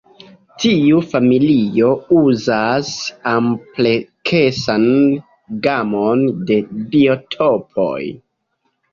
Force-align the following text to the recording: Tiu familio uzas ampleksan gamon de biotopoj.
Tiu 0.61 0.99
familio 1.09 1.89
uzas 2.21 2.87
ampleksan 3.31 4.87
gamon 5.67 6.23
de 6.51 6.57
biotopoj. 6.95 7.99